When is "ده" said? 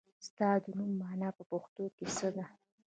2.35-2.45